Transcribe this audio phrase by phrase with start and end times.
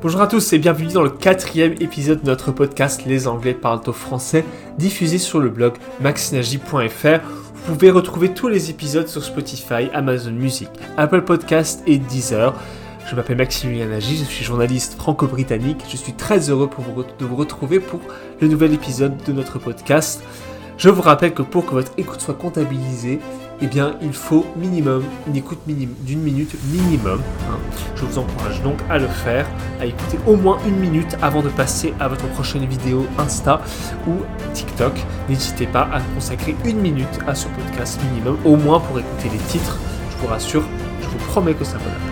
[0.00, 3.82] Bonjour à tous et bienvenue dans le quatrième épisode de notre podcast Les Anglais parlent
[3.88, 4.44] au français,
[4.78, 7.18] diffusé sur le blog maxinagy.fr.
[7.26, 12.54] Vous pouvez retrouver tous les épisodes sur Spotify, Amazon Music, Apple Podcast et Deezer.
[13.10, 15.82] Je m'appelle Maximilien Nagy, je suis journaliste franco-britannique.
[15.90, 16.70] Je suis très heureux
[17.18, 17.98] de vous retrouver pour
[18.40, 20.22] le nouvel épisode de notre podcast.
[20.78, 23.18] Je vous rappelle que pour que votre écoute soit comptabilisée,
[23.60, 27.20] eh bien, il faut minimum une écoute d'une minute minimum.
[27.50, 27.58] Hein.
[27.96, 29.44] Je vous encourage donc à le faire,
[29.80, 33.60] à écouter au moins une minute avant de passer à votre prochaine vidéo Insta
[34.06, 34.18] ou
[34.54, 34.92] TikTok.
[35.28, 39.44] N'hésitez pas à consacrer une minute à ce podcast minimum, au moins pour écouter les
[39.48, 39.80] titres.
[40.12, 40.62] Je vous rassure,
[41.02, 42.07] je vous promets que ça vaut la.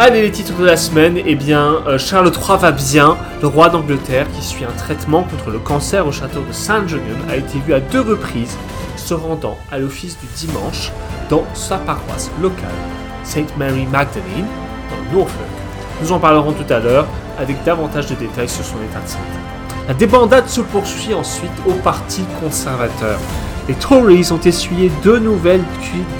[0.00, 3.16] Allez, les titres de la semaine, eh bien, euh, Charles III va bien.
[3.42, 7.34] Le roi d'Angleterre, qui suit un traitement contre le cancer au château de Saint-Genum, a
[7.34, 8.56] été vu à deux reprises
[8.94, 10.92] se rendant à l'office du dimanche
[11.28, 12.70] dans sa paroisse locale,
[13.24, 13.56] St.
[13.56, 14.46] Mary Magdalene,
[14.88, 15.48] dans Norfolk.
[16.00, 19.24] Nous en parlerons tout à l'heure avec davantage de détails sur son état de santé.
[19.88, 23.18] La débandade se poursuit ensuite au Parti conservateur.
[23.66, 25.64] Les Tories ont essuyé deux nouvelles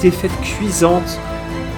[0.02, 1.20] défaites cuisantes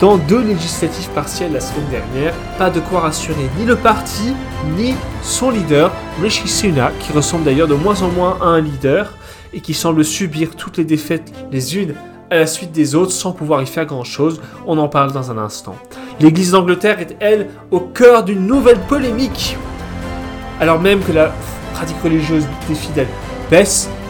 [0.00, 2.34] dans deux législatives partielles la semaine dernière.
[2.58, 4.34] Pas de quoi rassurer ni le parti,
[4.76, 9.16] ni son leader, Rishi Sunak, qui ressemble d'ailleurs de moins en moins à un leader
[9.52, 11.94] et qui semble subir toutes les défaites les unes
[12.30, 14.40] à la suite des autres sans pouvoir y faire grand-chose.
[14.66, 15.76] On en parle dans un instant.
[16.18, 19.56] L'Église d'Angleterre est, elle, au cœur d'une nouvelle polémique.
[20.60, 21.32] Alors même que la
[21.74, 23.08] pratique religieuse des fidèles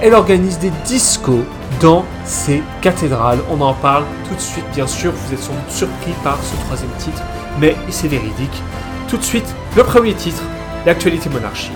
[0.02, 1.44] elle organise des discos
[1.80, 3.38] dans ses cathédrales.
[3.50, 5.12] On en parle tout de suite, bien sûr.
[5.12, 7.22] Vous êtes sans surpris par ce troisième titre,
[7.58, 8.62] mais c'est véridique.
[9.08, 10.42] Tout de suite, le premier titre,
[10.84, 11.72] l'actualité monarchie.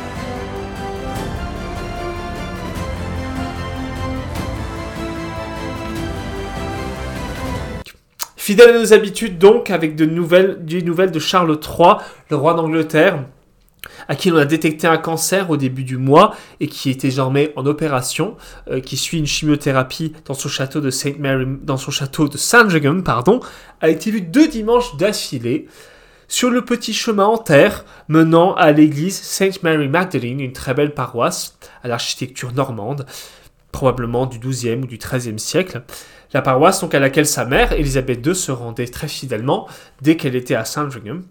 [8.36, 11.94] Fidèle à nos habitudes donc, avec de des nouvelles de Charles III,
[12.28, 13.20] le roi d'Angleterre,
[14.08, 17.52] à qui on a détecté un cancer au début du mois et qui est désormais
[17.56, 18.36] en opération,
[18.70, 22.36] euh, qui suit une chimiothérapie dans son château de Saint Mary, dans son château de
[22.36, 23.40] Sandringham, pardon,
[23.80, 25.66] a été vu deux dimanches d'affilée
[26.28, 30.94] sur le petit chemin en terre menant à l'église Saint Mary Magdalene, une très belle
[30.94, 33.06] paroisse à l'architecture normande,
[33.72, 35.82] probablement du XIIe ou du XIIIe siècle.
[36.32, 39.68] La paroisse donc à laquelle sa mère, Élisabeth II, se rendait très fidèlement
[40.02, 41.22] dès qu'elle était à Sandringham.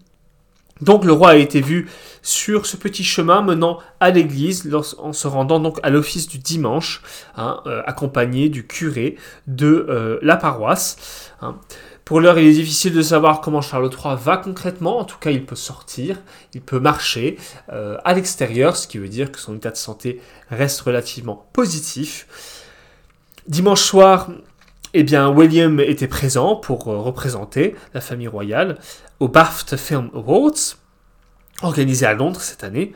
[0.80, 1.88] Donc le roi a été vu
[2.22, 4.68] sur ce petit chemin menant à l'église
[4.98, 7.02] en se rendant donc à l'office du dimanche,
[7.36, 11.30] hein, euh, accompagné du curé de euh, la paroisse.
[11.42, 11.56] Hein.
[12.04, 14.98] Pour l'heure, il est difficile de savoir comment Charles III va concrètement.
[14.98, 16.18] En tout cas, il peut sortir,
[16.52, 17.38] il peut marcher
[17.72, 20.20] euh, à l'extérieur, ce qui veut dire que son état de santé
[20.50, 22.26] reste relativement positif.
[23.48, 24.28] Dimanche soir,
[24.96, 28.78] eh bien, William était présent pour euh, représenter la famille royale
[29.18, 30.76] au BAFTA Film Awards,
[31.62, 32.92] organisé à Londres cette année.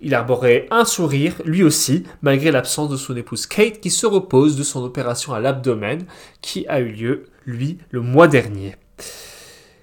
[0.00, 4.56] Il arborait un sourire, lui aussi, malgré l'absence de son épouse Kate, qui se repose
[4.56, 6.06] de son opération à l'abdomen,
[6.40, 8.76] qui a eu lieu, lui, le mois dernier.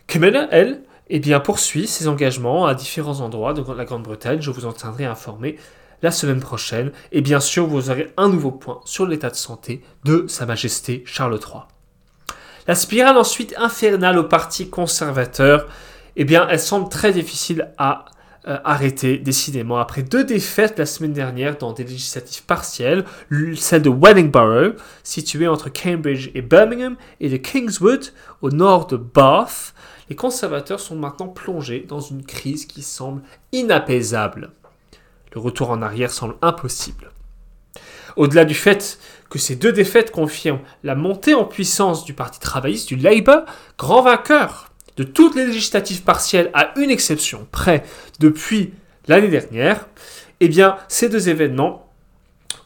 [0.08, 4.42] Camilla, elle, eh bien, poursuit ses engagements à différents endroits de la Grande-Bretagne.
[4.42, 5.58] Je vous en tiendrai informé
[6.02, 6.92] la semaine prochaine.
[7.12, 11.04] Et bien sûr, vous aurez un nouveau point sur l'état de santé de Sa Majesté
[11.06, 11.62] Charles III.
[12.68, 15.68] La spirale ensuite infernale au Parti conservateur,
[16.16, 18.06] eh bien, elle semble très difficile à
[18.48, 19.78] euh, arrêter, décidément.
[19.78, 23.06] Après deux défaites la semaine dernière dans des législatives partielles,
[23.56, 29.76] celle de Wellingborough, située entre Cambridge et Birmingham, et de Kingswood, au nord de Bath,
[30.10, 34.52] les conservateurs sont maintenant plongés dans une crise qui semble inapaisable.
[35.34, 37.12] Le retour en arrière semble impossible.
[38.18, 39.00] Au-delà du fait
[39.30, 43.44] que ces deux défaites confirment la montée en puissance du Parti travailliste, du Labour,
[43.78, 47.84] grand vainqueur de toutes les législatives partielles à une exception près
[48.20, 48.74] depuis
[49.08, 49.88] l'année dernière,
[50.42, 51.90] eh bien, ces deux événements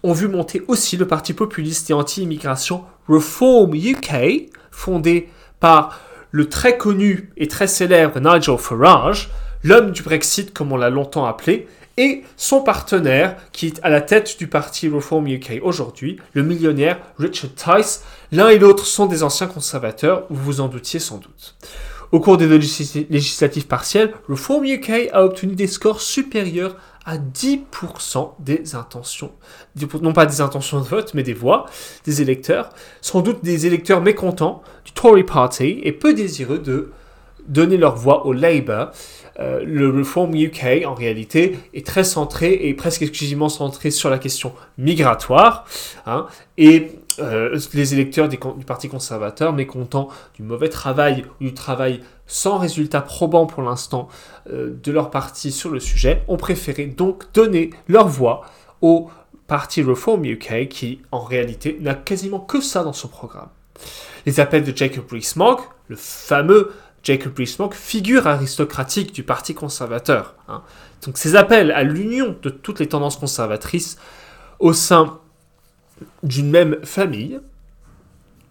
[0.01, 5.99] ont vu monter aussi le parti populiste et anti-immigration Reform UK, fondé par
[6.31, 9.29] le très connu et très célèbre Nigel Farage,
[9.63, 14.01] l'homme du Brexit comme on l'a longtemps appelé, et son partenaire, qui est à la
[14.01, 18.03] tête du parti Reform UK aujourd'hui, le millionnaire Richard Tice.
[18.31, 21.55] L'un et l'autre sont des anciens conservateurs, vous vous en doutiez sans doute.
[22.11, 28.75] Au cours des législatives partielles, Reform UK a obtenu des scores supérieurs à 10% des
[28.75, 29.31] intentions,
[30.01, 31.67] non pas des intentions de vote, mais des voix
[32.03, 32.69] des électeurs,
[33.01, 36.91] sans doute des électeurs mécontents du Tory Party et peu désireux de
[37.47, 38.91] donner leur voix au Labour,
[39.39, 44.17] euh, le Reform UK, en réalité, est très centré et presque exclusivement centré sur la
[44.17, 45.65] question migratoire.
[46.05, 46.27] Hein,
[46.57, 52.57] et euh, les électeurs du Parti conservateur, mécontents du mauvais travail ou du travail sans
[52.57, 54.07] résultat probant pour l'instant
[54.49, 58.45] euh, de leur parti sur le sujet, ont préféré donc donner leur voix
[58.81, 59.09] au
[59.47, 63.49] Parti Reform UK qui en réalité n'a quasiment que ça dans son programme.
[64.25, 66.73] Les appels de Jacob Rees-Mogg, le fameux
[67.03, 70.35] Jacob Rees-Mogg, figure aristocratique du Parti conservateur.
[70.47, 70.63] Hein.
[71.05, 73.97] Donc ces appels à l'union de toutes les tendances conservatrices
[74.59, 75.19] au sein
[76.23, 77.39] d'une même famille,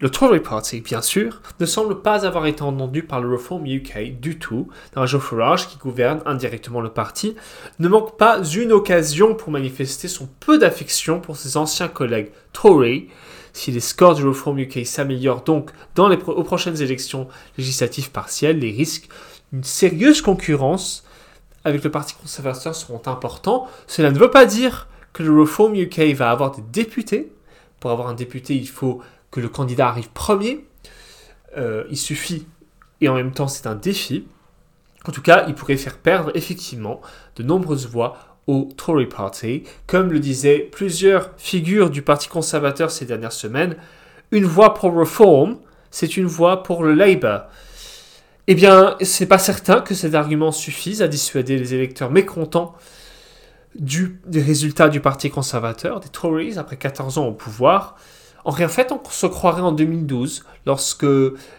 [0.01, 4.21] le Tory Party, bien sûr, ne semble pas avoir été entendu par le Reform UK
[4.21, 4.69] du tout.
[4.97, 7.37] Nigel Farage, qui gouverne indirectement le parti,
[7.79, 13.09] ne manque pas une occasion pour manifester son peu d'affection pour ses anciens collègues Tory.
[13.55, 18.59] Si les scores du Reform UK s'améliorent donc dans les aux prochaines élections législatives partielles,
[18.59, 19.09] les risques
[19.53, 21.05] d'une sérieuse concurrence
[21.65, 23.69] avec le Parti conservateur seront importants.
[23.87, 27.33] Cela ne veut pas dire que le Reform UK va avoir des députés.
[27.79, 30.67] Pour avoir un député, il faut que le candidat arrive premier.
[31.57, 32.47] Euh, il suffit,
[33.01, 34.27] et en même temps c'est un défi.
[35.07, 37.01] En tout cas, il pourrait faire perdre effectivement
[37.37, 39.65] de nombreuses voix au Tory Party.
[39.87, 43.77] Comme le disaient plusieurs figures du Parti conservateur ces dernières semaines,
[44.31, 45.57] une voix pour Reform,
[45.91, 47.43] c'est une voix pour le Labour.
[48.47, 52.75] Eh bien, c'est pas certain que cet argument suffise à dissuader les électeurs mécontents
[53.75, 57.97] du, des résultats du Parti conservateur, des Tories, après 14 ans au pouvoir.
[58.45, 61.07] En fait, on se croirait en 2012, lorsque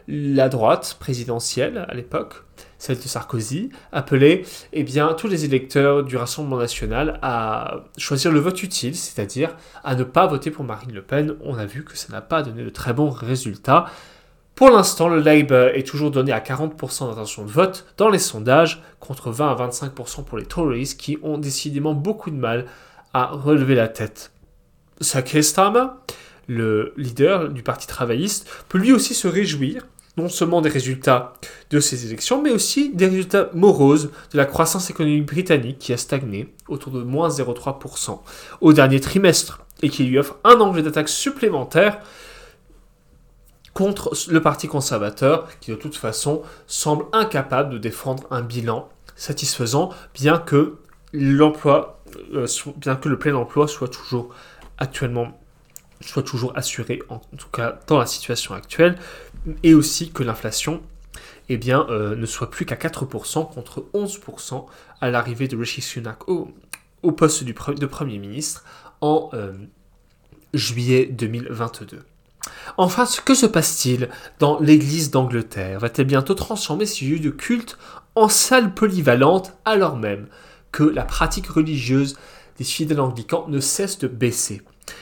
[0.08, 2.44] la droite présidentielle, à l'époque,
[2.78, 4.44] celle de Sarkozy, appelait
[4.74, 9.96] eh bien, tous les électeurs du Rassemblement national à choisir le vote utile, c'est-à-dire à
[9.96, 11.36] ne pas voter pour Marine Le Pen.
[11.44, 13.86] On a vu que ça n'a pas donné de très bons résultats.
[14.54, 18.84] Pour l'instant, le Labour est toujours donné à 40% d'intention de vote dans les sondages,
[19.00, 22.66] contre 20 à 25% pour les Tories, qui ont décidément beaucoup de mal
[23.14, 24.32] à relever la tête.
[25.02, 25.88] Keir Starmer,
[26.48, 29.86] le leader du Parti travailliste, peut lui aussi se réjouir
[30.18, 31.34] non seulement des résultats
[31.72, 35.98] de ces élections, mais aussi des résultats moroses de la croissance économique britannique qui a
[35.98, 38.20] stagné autour de moins 0,3%
[38.62, 42.00] au dernier trimestre et qui lui offre un angle d'attaque supplémentaire
[43.74, 48.88] contre le Parti conservateur qui de toute façon semble incapable de défendre un bilan
[49.18, 50.78] satisfaisant bien que
[51.14, 52.48] euh,
[52.78, 54.34] bien que le plein emploi soit toujours
[54.78, 55.38] actuellement
[56.08, 58.98] soit toujours assuré, en tout cas dans la situation actuelle,
[59.64, 60.82] et aussi que l'inflation
[61.50, 64.66] eh euh, ne soit plus qu'à 4% contre 11%
[65.02, 66.52] à l'arrivée de Rishi Sunak au,
[67.12, 68.64] poste de Premier ministre
[69.02, 69.54] en euh,
[70.54, 72.04] juillet 2022.
[72.78, 74.10] Enfin, que se passe-t-il
[74.40, 77.78] dans l'Église d'Angleterre Va-t-elle bientôt transformer ce lieu de culte
[78.16, 80.28] en salle polyvalente alors même
[80.72, 82.18] que la pratique religieuse
[82.58, 84.62] des fidèles anglicans ne cesse de baisser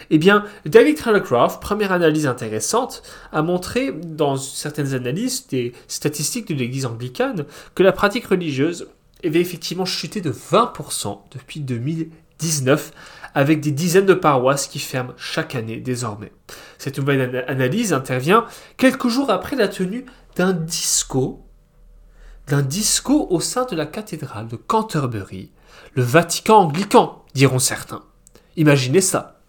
[0.10, 6.54] eh bien, David Telegraph, première analyse intéressante, a montré dans certaines analyses des statistiques de
[6.54, 7.46] l'Église anglicane
[7.76, 8.88] que la pratique religieuse
[9.24, 12.92] avait effectivement chuté de 20% depuis 2019,
[13.36, 16.32] avec des dizaines de paroisses qui ferment chaque année désormais.
[16.78, 18.46] Cette nouvelle analyse intervient
[18.78, 21.46] quelques jours après la tenue d'un disco,
[22.48, 25.52] d'un disco au sein de la cathédrale de Canterbury,
[25.94, 28.04] le Vatican anglican, diront certains.
[28.56, 29.40] Imaginez ça.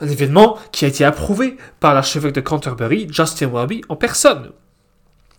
[0.00, 4.52] Un événement qui a été approuvé par l'archevêque de Canterbury, Justin Welby, en personne.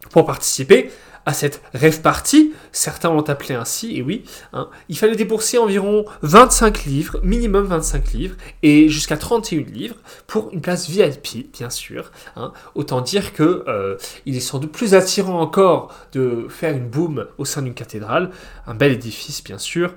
[0.09, 0.91] Pour participer
[1.25, 6.05] à cette rêve party, certains l'ont appelé ainsi, et oui, hein, il fallait débourser environ
[6.21, 9.95] 25 livres, minimum 25 livres, et jusqu'à 31 livres
[10.27, 12.11] pour une place VIP, bien sûr.
[12.35, 12.51] Hein.
[12.75, 17.27] Autant dire que euh, il est sans doute plus attirant encore de faire une boom
[17.37, 18.31] au sein d'une cathédrale,
[18.67, 19.93] un bel édifice, bien sûr,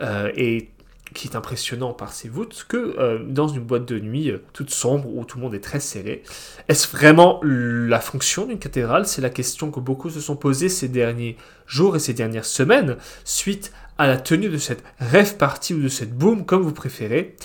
[0.00, 0.68] euh, et
[1.14, 4.70] qui est impressionnant par ses voûtes, que euh, dans une boîte de nuit euh, toute
[4.70, 6.22] sombre où tout le monde est très serré.
[6.68, 9.06] Est-ce vraiment la fonction d'une cathédrale?
[9.06, 11.36] C'est la question que beaucoup se sont posées ces derniers
[11.66, 15.88] jours et ces dernières semaines, suite à la tenue de cette rêve partie ou de
[15.88, 17.36] cette boom, comme vous préférez.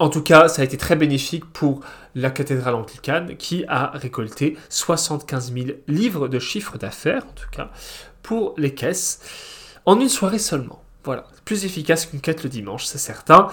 [0.00, 1.80] En tout cas, ça a été très bénéfique pour
[2.14, 7.70] la cathédrale anglicane qui a récolté 75 000 livres de chiffre d'affaires, en tout cas,
[8.22, 9.20] pour les caisses,
[9.86, 10.82] en une soirée seulement.
[11.08, 13.48] Voilà, plus efficace qu'une quête le dimanche, c'est certain.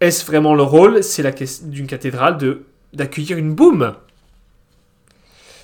[0.00, 3.94] Est-ce vraiment le rôle, c'est la d'une cathédrale, de d'accueillir une boum?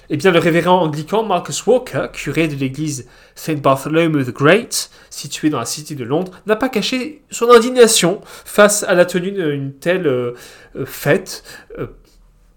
[0.09, 5.51] Eh bien, le révérend anglican Marcus Walker, curé de l'église Saint Bartholomew the Great, située
[5.51, 9.73] dans la cité de Londres, n'a pas caché son indignation face à la tenue d'une
[9.73, 10.35] telle euh,
[10.77, 11.43] euh, fête.
[11.77, 11.89] Euh,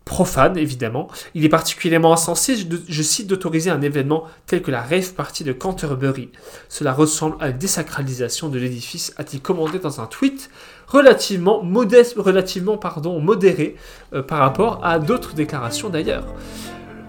[0.05, 1.07] profane évidemment.
[1.33, 2.55] Il est particulièrement insensé,
[2.87, 6.29] je, cite, d'autoriser un événement tel que la rave party de Canterbury.
[6.69, 10.49] Cela ressemble à une désacralisation de l'édifice, a-t-il commandé dans un tweet
[10.87, 13.75] relativement modeste, relativement pardon, modéré
[14.13, 16.27] euh, par rapport à d'autres déclarations d'ailleurs.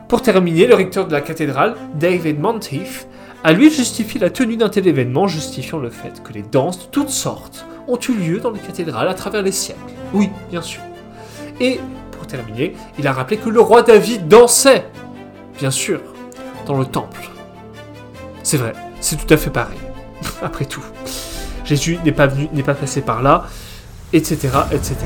[0.09, 3.09] Pour terminer, le recteur de la cathédrale, David Monteith,
[3.45, 6.91] a lui justifié la tenue d'un tel événement, justifiant le fait que les danses de
[6.91, 9.81] toutes sortes ont eu lieu dans les cathédrales à travers les siècles.
[10.13, 10.81] Oui, bien sûr.
[11.61, 11.81] Et
[12.27, 14.85] pour terminer, il a rappelé que le roi David dansait,
[15.59, 16.01] bien sûr,
[16.67, 17.31] dans le temple.
[18.43, 19.79] C'est vrai, c'est tout à fait pareil.
[20.43, 20.85] Après tout,
[21.65, 23.45] Jésus n'est pas venu, n'est pas passé par là,
[24.13, 24.97] etc., etc.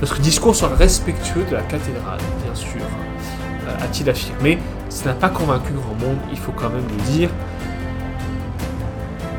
[0.00, 4.58] Notre discours soit respectueux de la cathédrale, bien sûr, euh, a-t-il affirmé.
[4.88, 7.30] Ça n'a pas convaincu grand monde, il faut quand même le dire.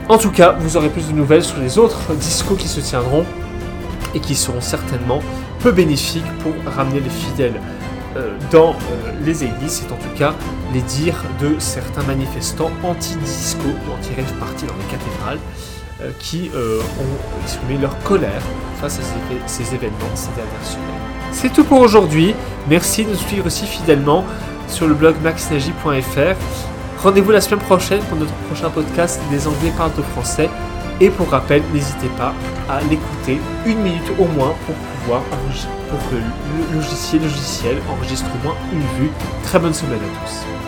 [0.10, 3.26] En tout cas, vous aurez plus de nouvelles sur les autres discos qui se tiendront
[4.14, 5.22] et qui seront certainement
[5.64, 7.60] peu bénéfiques pour ramener les fidèles
[8.18, 9.82] euh, dans euh, les églises.
[9.82, 10.34] C'est en tout cas
[10.74, 15.40] les dires de certains manifestants anti-disco ou anti-rave party dans les cathédrales
[16.02, 18.42] euh, qui ont exprimé leur colère
[18.82, 19.04] face à
[19.48, 20.84] ces, événements ces dernières semaines.
[21.32, 22.36] C'est tout pour aujourd'hui.
[22.70, 24.26] Merci de nous suivre aussi fidèlement
[24.68, 26.36] sur le blog maxnagy.fr.
[27.02, 30.50] Rendez-vous la semaine prochaine pour notre prochain podcast des Anglais parlent au français.
[31.00, 32.34] Et pour rappel, n'hésitez pas
[32.70, 34.76] à l'écouter une minute au moins pour
[35.08, 39.12] pour que le logiciel, logiciel enregistre au moins une vue.
[39.44, 40.63] Très bonne semaine à tous.